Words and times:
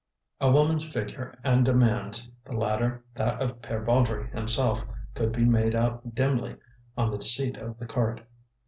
A 0.39 0.49
woman's 0.49 0.91
figure 0.91 1.31
and 1.43 1.67
a 1.67 1.75
man's 1.75 2.31
(the 2.43 2.53
latter 2.53 3.03
that 3.13 3.39
of 3.39 3.61
Pere 3.61 3.81
Baudry 3.85 4.31
himself) 4.31 4.83
could 5.13 5.31
be 5.31 5.45
made 5.45 5.75
out 5.75 6.15
dimly 6.15 6.55
on 6.97 7.11
the 7.11 7.21
seat 7.21 7.55
of 7.57 7.77
the 7.77 7.85
cart. 7.85 8.21